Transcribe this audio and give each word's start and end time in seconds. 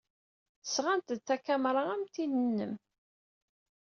Sɣant-d 0.63 1.19
takamra 1.27 1.83
am 1.93 2.03
tin-nnem. 2.13 2.73